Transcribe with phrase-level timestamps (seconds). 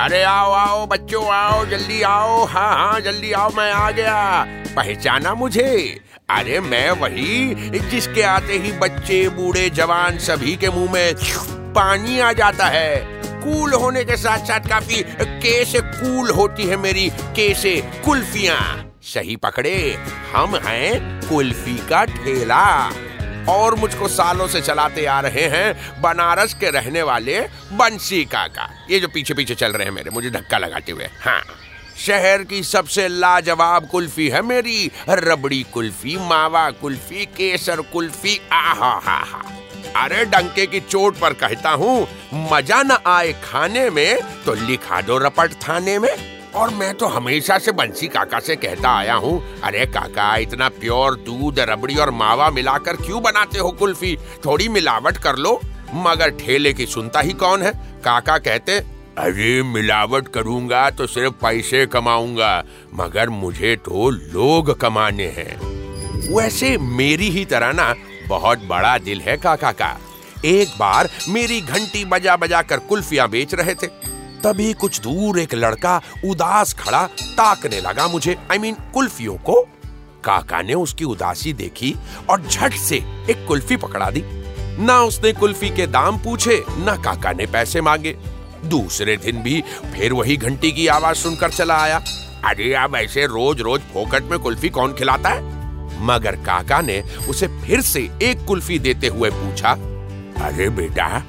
[0.00, 4.44] अरे आओ आओ, बच्चों, आओ, जल्दी आओ। हाँ हाँ जल्दी आओ, मैं आ गया।
[4.76, 6.00] पहचाना मुझे?
[6.30, 11.14] अरे मैं वही, जिसके आते ही बच्चे, बूढ़े, जवान सभी के मुँह में
[11.74, 12.96] पानी आ जाता है।
[13.40, 19.98] कूल होने के साथ साथ काफ़ी केसे कूल होती है मेरी केसे कुल्फिया। सही पकड़े,
[20.34, 22.90] हम हैं कुल्फी का ठेला।
[23.48, 27.40] और मुझको सालों से चलाते आ रहे हैं बनारस के रहने वाले
[27.72, 31.42] बंसी काका। ये जो पीछे पीछे चल रहे हैं मेरे, मुझे धक्का लगाते हुए। हाँ।
[31.98, 39.18] शहर की सबसे लाजवाब कुल्फी है मेरी, रबड़ी कुल्फी, मावा कुल्फी, केसर कुल्फी, आहा, हा
[39.18, 39.42] हा।
[39.96, 45.18] अरे, डंके की चोट पर कहता हूँ, मज़ा न आए खाने में तो लिखा दो
[45.18, 49.84] रपट थाने में। और मैं तो हमेशा से बंसी काका से कहता आया हूँ, अरे
[49.86, 54.16] काका, इतना प्योर दूध, रबड़ी और मावा मिलाकर क्यों बनाते हो कुल्फी?
[54.46, 55.60] थोड़ी मिलावट कर लो।
[55.94, 57.72] मगर ठेले की सुनता ही कौन है?
[58.04, 58.78] काका कहते,
[59.18, 65.60] अरे मिलावट करूँगा तो सिर्फ़ पैसे कमाऊँगा, मगर मुझे तो लोग कमाने हैं।
[66.34, 67.94] वैसे मेरी ही तरह ना,
[68.28, 69.96] बहुत बड़ा दिल है काका का।
[70.44, 73.86] एक बार मेरी घंटी बजा बजा कर कुल्फियाँ बेच रहे थे।
[74.46, 79.34] तभी कुछ दूर एक लड़का उदास खड़ा ताकने लगा मुझे। आई I मीन mean, कुल्फियों
[79.34, 79.68] को।
[80.24, 81.96] काका ने उसकी उदासी देखी
[82.30, 82.96] और झट से
[83.30, 84.22] एक कुल्फी पकड़ा दी।
[84.84, 88.16] ना उसने कुल्फी के दाम पूछे ना काका ने पैसे मांगे।
[88.64, 89.64] दूसरे दिन भी
[89.96, 92.04] फिर वही घंटी की आवाज़ सुनकर चला आया।
[92.44, 95.56] अरे अब ऐसे रोज रोज फोकट में कुल्फी कौन खिलाता है?
[96.04, 99.70] मगर काका ने उसे फिर से एक कुल्फी देते हुए पूछा
[100.46, 101.24] अरे बेटा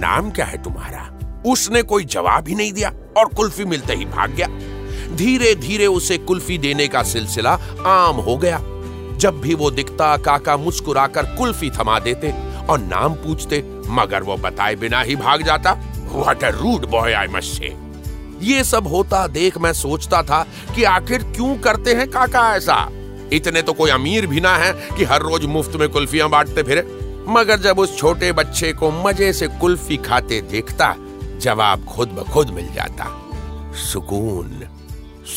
[0.00, 1.17] नाम क्या है तुम्हारा?
[1.46, 4.48] उसने कोई जवाब ही नहीं दिया और कुल्फी मिलते ही भाग गया।
[5.16, 7.52] धीरे धीरे उसे कुल्फी देने का सिलसिला
[7.86, 8.58] आम हो गया।
[9.18, 12.32] जब भी वो दिखता, काका मुस्कुराकर कुल्फी थमा देते
[12.70, 15.72] और नाम पूछते, मगर वो बताए बिना ही भाग जाता।
[16.12, 17.74] What a rude boy I must say
[18.42, 22.88] ये सब होता देख मैं सोचता था कि आखिर क्यों करते हैं काका ऐसा?
[23.32, 26.86] इतने तो कोई अमीर भी ना है कि हर रोज मुफ़्त में कुल्फियाँ बांटते फिरे।
[27.28, 30.94] मगर जब उस छोटे बच्चे को मज़े से कुल्फी खाते देखता
[31.38, 33.30] जवाब खुद ब खुद मिल जाता।
[33.74, 34.62] सुकून।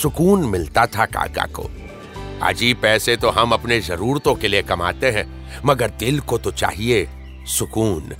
[0.02, 1.70] सुकून मिलता था काका को।
[2.44, 7.10] अजी पैसे तो हम अपने जरूरतों के लिए कमाते हैं, मगर दिल को तो चाहिए
[7.46, 8.14] सुकून।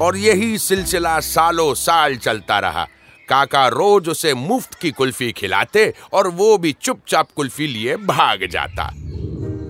[0.00, 2.86] और यही सिलसिला सालों साल चलता रहा।
[3.28, 8.84] काका रोज उसे मुफ़्त की कुल्फी खिलाते और वो भी चुपचाप कुल्फी लिए भाग जाता।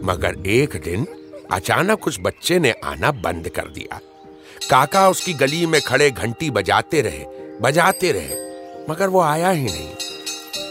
[0.05, 1.06] मगर एक दिन
[1.53, 4.00] अचानक उस बच्चे ने आना बंद कर दिया।
[4.71, 8.34] काका उसकी गली में खड़े घंटी बजाते रहे। बजाते रहे,
[8.91, 9.91] मगर वो आया ही नहीं।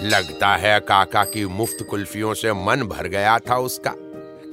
[0.02, 3.92] लगता है काका की मुफ़्त कुल्फियों से मन भर गया था उसका।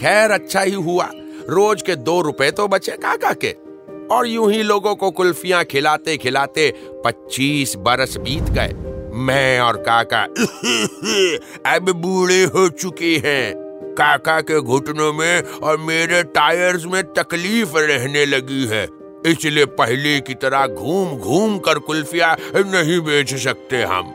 [0.01, 1.11] खैर अच्छा ही हुआ।
[1.49, 3.57] रोज के दो रुपए तो बचे काका के।
[4.15, 8.75] और यूँ ही लोगों को कुल्फियाँ खिलाते खिलाते पच्चीस बरस बीत गए।
[9.15, 10.23] मैं और काका
[11.77, 13.55] अब बूढ़े हो चुके हैं।
[13.99, 20.35] काका के घुटनों में और मेरे टायर्स में तकलीफ़ रहने लगी है। इसलिए पहले की
[20.37, 24.11] तरह घूम घूम कर कुल्फिया नहीं बेच सकते हम।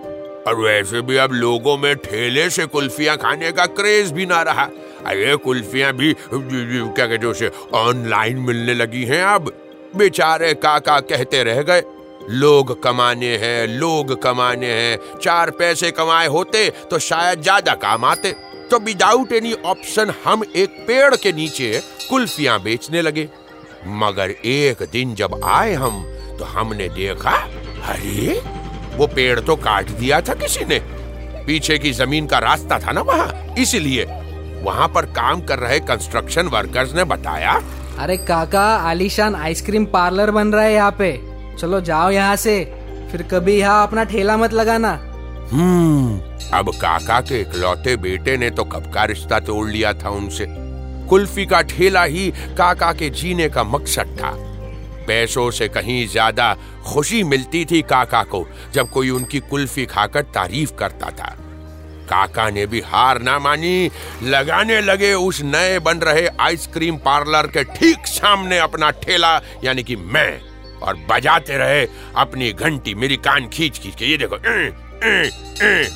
[0.48, 4.64] और वैसे भी अब लोगों में ठेले से कुल्फियाँ खाने का क्रेज भी ना रहा।
[5.06, 9.52] अरे, कुल्फियाँ भी, क्या कहते उसे, ऑनलाइन मिलने लगी हैं अब।
[9.96, 11.84] बेचारे काका कहते रह गए,
[12.32, 18.36] लोग कमाने हैं, लोग कमाने हैं। चार पैसे कमाए होते तो शायद ज़्यादा काम आते।
[18.72, 23.30] तो विदाउट एनी ऑप्शन हम एक पेड़ के नीचे कुल्फियाँ बेचने लगे।
[23.98, 26.04] मगर एक दिन जब आए हम
[26.40, 27.32] तो हमने देखा
[27.90, 28.42] अरे
[28.98, 30.80] वो पेड़ तो काट दिया था किसी ने।
[31.46, 34.06] पीछे की ज़मीन का रास्ता था ना वहाँ इसलिए
[34.64, 37.54] वहाँ पर काम कर रहे कंस्ट्रक्शन वर्कर्स ने बताया।
[38.00, 41.12] अरे काका आलीशान आइसक्रीम पार्लर बन रहा है यहाँ पे।
[41.60, 42.64] चलो जाओ यहाँ से
[43.12, 44.92] फिर कभी यहाँ अपना ठेला मत लगाना।
[45.52, 50.46] हम्म अब काका के इकलौते बेटे ने तो कब का रिश्ता तोड़ लिया था उनसे?
[51.10, 54.32] कुल्फी का ठेला ही काका के जीने का मकसद था।
[55.08, 56.54] पैसों से कहीं ज़्यादा
[56.86, 61.36] खुशी मिलती थी काका को जब कोई उनकी कुल्फी खाकर तारीफ़ करता था।
[62.10, 63.90] काका ने भी हार ना मानी।
[64.24, 69.96] लगाने लगे उस नए बन रहे आइसक्रीम पार्लर के ठीक सामने अपना ठेला यानी कि
[69.96, 70.40] मैं
[70.82, 71.86] और बजाते रहे
[72.18, 75.32] अपनी घंटी मेरी कान खींच खींच के। ये देखो ए, ए,
[75.64, 75.88] ए।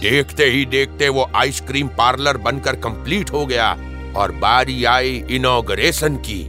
[0.00, 3.74] देखते ही देखते वो आइसक्रीम पार्लर बनकर कंप्लीट हो गया।
[4.16, 6.42] और बारी आई इनोग्रेशन की।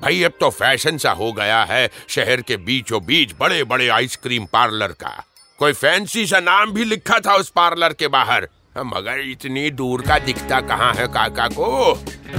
[0.00, 4.46] भाई अब तो फ़ैशन सा हो गया है शहर के बीचों बीच बड़े बड़े आइसक्रीम
[4.52, 5.12] पार्लर का।
[5.58, 8.48] कोई फैंसी सा नाम भी लिखा था उस पार्लर के बाहर।
[8.78, 11.66] मगर इतनी दूर का दिखता कहाँ है काका को?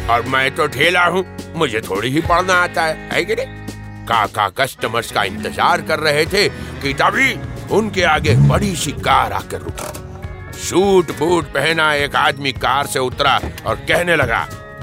[0.10, 1.26] और मैं तो ठेला हूँ
[1.56, 3.60] मुझे थोड़ी ही पढ़ना आता है, है कि नहीं?
[4.08, 7.34] काका कस्टमर्स का इंतज़ार कर रहे थे कि तभी
[7.76, 13.40] उनके आगे बड़ी सी कार आकर रुकी। सूट बूट पहना एक आदमी कार से उतरा
[13.66, 14.40] और कहने लगा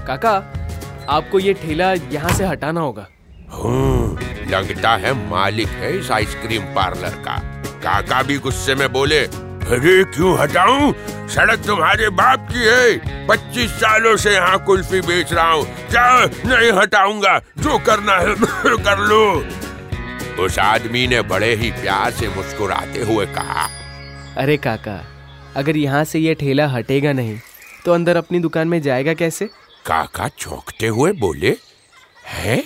[0.09, 0.33] काका
[1.09, 3.07] आपको ये ठेला यहाँ से हटाना होगा।
[4.51, 7.37] लगता है मालिक है इस आइसक्रीम पार्लर का।
[7.85, 10.93] काका भी गुस्से में बोले अरे क्यों हटाऊं?
[11.29, 16.71] सड़क तुम्हारे बाप की है। पच्चीस सालों से यहाँ कुल्फी बेच रहा हूँ। क्या नहीं
[16.73, 17.39] हटाऊँगा?
[17.39, 18.35] जो करना है
[18.85, 19.23] कर लो।
[20.45, 23.69] उस आदमी ने बड़े ही प्यार से मुस्कुराते हुए कहा
[24.37, 25.01] अरे काका
[25.57, 27.39] अगर यहाँ से ये ठेला हटेगा नहीं
[27.85, 29.49] तो अंदर अपनी दुकान में जाएगा कैसे?
[29.87, 31.57] काका चौंकते हुए बोले,
[32.27, 32.57] है?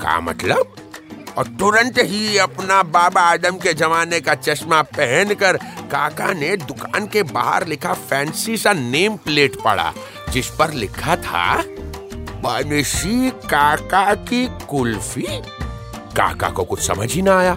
[0.00, 0.74] का मतलब?
[1.38, 5.56] और तुरंत ही अपना बाबा आदम के जमाने का चश्मा पहनकर
[5.92, 9.92] काका ने दुकान के बाहर लिखा फैंसी सा नेम प्लेट पढ़ा,
[10.30, 11.62] जिस पर लिखा था
[12.42, 15.26] बनसी काका की कुल्फी?
[16.16, 17.54] काका को कुछ समझ ही ना आया।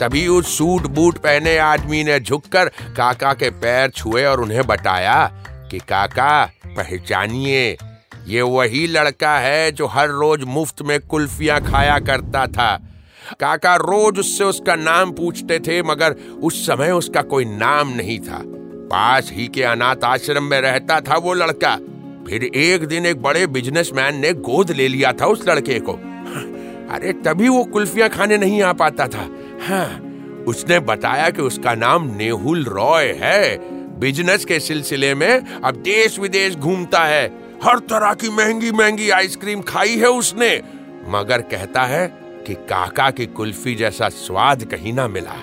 [0.00, 5.26] तभी उस सूट बूट पहने आदमी ने झुककर काका के पैर छुए और उन्हें बताया
[5.70, 7.76] कि, काका, पहचानिए
[8.26, 12.76] ये वही लड़का है जो हर रोज मुफ़्त में कुल्फियाँ खाया करता था।
[13.40, 18.42] काका रोज उससे उसका नाम पूछते थे, मगर उस समय उसका कोई नाम नहीं था।
[18.92, 21.76] पास ही के अनाथ आश्रम में रहता था वो लड़का।
[22.28, 25.92] फिर एक दिन एक बड़े बिजनेसमैन ने गोद ले लिया था उस लड़के को।
[26.94, 29.28] अरे, तभी वो कुल्फियाँ खाने नहीं आ पाता था।
[29.62, 33.56] हाँ उसने बताया कि उसका नाम नेहुल रॉय है।
[34.00, 39.60] बिज़नेस के सिलसिले में अब देश विदेश घूमता है। हर तरह की महँगी महँगी आइसक्रीम
[39.62, 40.48] खाई है उसने।
[41.08, 42.06] मगर कहता है
[42.46, 45.36] कि काका की कुल्फी जैसा स्वाद कहीं ना मिला।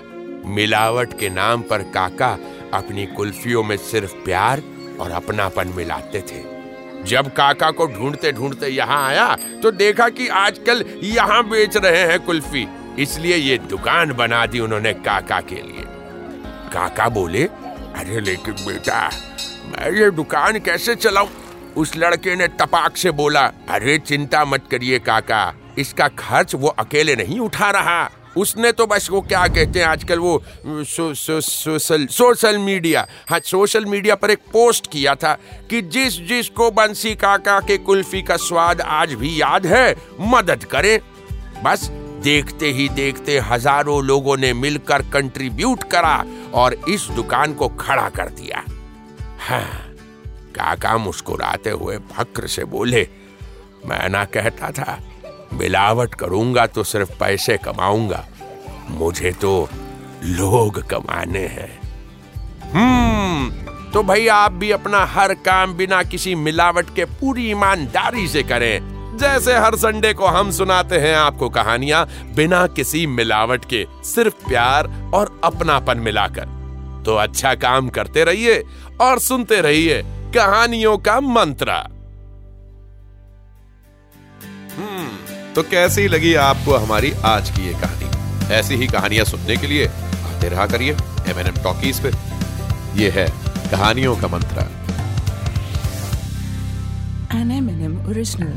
[0.45, 2.30] मिलावट के नाम पर काका
[2.74, 4.63] अपनी कुल्फियों में सिर्फ़ प्यार
[5.00, 6.44] और अपनापन मिलाते थे।
[7.06, 12.19] जब काका को ढूंढते ढूंढते यहाँ आया तो देखा कि आजकल यहाँ बेच रहे हैं
[12.19, 12.68] कुल्फी।
[13.00, 15.86] इसलिए ये दुकान बना दी उन्होंने काका के लिए।
[16.74, 19.10] काका बोले, अरे लेकिन बेटा,
[19.68, 21.27] मैं ये दुकान कैसे चलाऊं?
[21.77, 27.16] उस लड़के ने तपाक से बोला अरे चिंता मत करिए काका इसका खर्च वो अकेले
[27.16, 32.06] नहीं उठा रहा। उसने तो बस वो क्या कहते हैं आजकल वो so, so, social
[32.07, 35.33] social media हाँ सोशल मीडिया पर एक पोस्ट किया था
[35.69, 41.00] कि जिस जिसको बंसी काका के कुल्फी का स्वाद आज भी याद है मदद करें।
[41.63, 41.89] बस
[42.24, 46.24] देखते ही देखते हज़ारों लोगों ने मिलकर कंट्रीब्यूट करा
[46.54, 48.63] और इस दुकान को खड़ा कर दिया।
[49.39, 49.88] हाँ।
[50.59, 53.07] काका मुस्कुराते हुए फक्र से बोले,
[53.85, 55.00] मैं ना कहता था,
[55.53, 58.25] मिलावट करूँगा तो सिर्फ़ पैसे कमाऊँगा,
[58.91, 59.69] मुझे तो
[60.23, 61.71] लोग कमाने हैं।
[62.73, 68.44] हम्म तो भाई आप भी अपना हर काम बिना किसी मिलावट के पूरी ईमानदारी से
[68.44, 74.47] करें। जैसे हर संडे को हम सुनाते हैं आपको कहानियाँ बिना किसी मिलावट के, सिर्फ़
[74.47, 76.57] प्यार और अपनापन मिलाकर।
[77.06, 78.63] तो अच्छा काम करते रहिए
[79.01, 80.01] और सुनते रहिए।
[80.36, 81.71] कहानियों का मंत्र
[84.78, 89.68] हम्म तो कैसी लगी आपको हमारी आज की ये कहानी ऐसी ही कहानियाँ सुनने के
[89.68, 90.92] लिए आते रहा करिए
[91.31, 92.12] एम एन एम टॉकीज पे
[93.02, 93.28] ये है
[93.71, 94.68] कहानियों का मंत्र
[98.09, 98.54] original.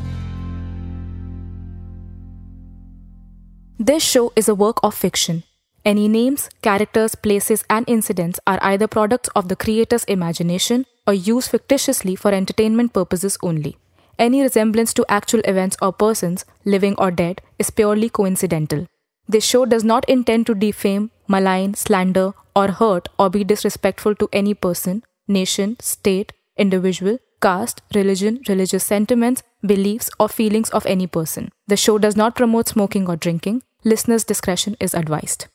[3.78, 5.42] This show is a work of fiction.
[5.84, 11.50] Any names, characters, places, and incidents are either products of the creator's imagination or used
[11.50, 13.76] fictitiously for entertainment purposes only.
[14.18, 18.86] Any resemblance to actual events or persons, living or dead, is purely coincidental.
[19.28, 24.28] This show does not intend to defame, malign, slander, or hurt or be disrespectful to
[24.32, 31.50] any person, nation, state, individual, caste, religion, religious sentiments, beliefs, or feelings of any person.
[31.66, 33.62] The show does not promote smoking or drinking.
[33.82, 35.46] Listeners' discretion is advised.